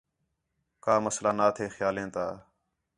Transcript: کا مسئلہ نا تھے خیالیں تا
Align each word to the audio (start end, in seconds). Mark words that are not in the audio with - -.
کا 0.83 0.93
مسئلہ 1.05 1.31
نا 1.37 1.47
تھے 1.55 1.65
خیالیں 1.75 2.09
تا 2.13 2.25